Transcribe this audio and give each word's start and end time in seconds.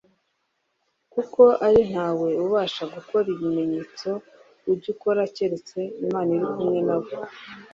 kuko 1.13 1.41
ari 1.67 1.81
ntawe 1.91 2.27
ubasha 2.43 2.83
gukora 2.93 3.25
ibimenyetso 3.35 4.09
ujya 4.71 4.87
ukora, 4.93 5.21
keretse 5.35 5.79
Imana 6.05 6.29
iri 6.35 6.47
kumwe 6.55 6.79
na 6.87 6.95
we'. 7.01 7.13